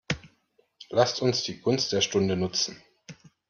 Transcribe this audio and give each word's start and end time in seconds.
Lasst 0.89 1.21
uns 1.21 1.43
die 1.43 1.61
Gunst 1.61 1.91
der 1.91 2.01
Stunde 2.01 2.35
nutzen. 2.35 2.81